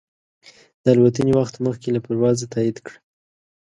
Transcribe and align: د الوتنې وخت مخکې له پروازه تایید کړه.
د 0.83 0.85
الوتنې 0.93 1.33
وخت 1.39 1.55
مخکې 1.67 1.87
له 1.95 1.99
پروازه 2.05 2.45
تایید 2.53 2.77
کړه. 2.85 2.97